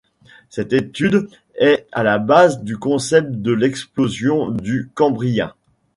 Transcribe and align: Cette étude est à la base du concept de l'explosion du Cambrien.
Cette 0.49 0.73
étude 0.73 1.27
est 1.53 1.85
à 1.91 2.01
la 2.01 2.17
base 2.17 2.63
du 2.63 2.75
concept 2.75 3.29
de 3.33 3.51
l'explosion 3.53 4.49
du 4.49 4.89
Cambrien. 4.95 5.53